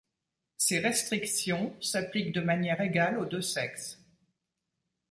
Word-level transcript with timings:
Ces 0.57 0.79
restrictions 0.79 1.75
s'appliquent 1.79 2.31
de 2.33 2.41
manière 2.41 2.81
égale 2.81 3.19
aux 3.19 3.25
deux 3.27 3.43
sexes. 3.43 4.01